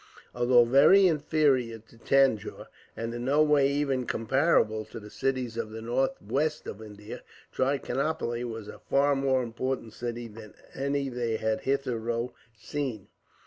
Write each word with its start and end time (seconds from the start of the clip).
Although 0.33 0.65
very 0.65 1.05
inferior 1.05 1.77
to 1.77 1.97
Tanjore, 1.99 2.65
and 2.97 3.13
in 3.13 3.25
no 3.25 3.43
way 3.43 3.67
even 3.69 4.07
comparable 4.07 4.83
to 4.85 4.99
the 4.99 5.11
cities 5.11 5.57
of 5.57 5.69
the 5.69 5.79
northwest 5.79 6.65
of 6.65 6.81
India, 6.81 7.21
Trichinopoli 7.53 8.43
was 8.43 8.67
a 8.67 8.79
far 8.79 9.15
more 9.15 9.43
important 9.43 9.93
city 9.93 10.27
than 10.27 10.55
any 10.73 11.07
they 11.07 11.35
had 11.37 11.61
hitherto 11.61 12.33
seen. 12.57 13.09